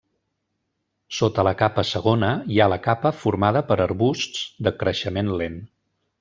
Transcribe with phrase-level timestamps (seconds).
[1.17, 5.63] Sota la capa segona hi ha la capa formada per arbusts de creixement lent.